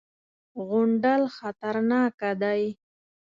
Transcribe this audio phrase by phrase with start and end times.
[0.67, 2.63] _غونډل خطرناکه دی.